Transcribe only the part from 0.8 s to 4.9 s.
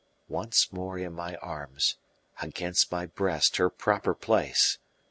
in my arms against my breast, her proper place!